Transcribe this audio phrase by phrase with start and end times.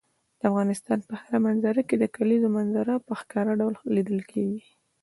[0.39, 4.61] د افغانستان په هره منظره کې د کلیزو منظره په ښکاره ډول لیدل کېږي.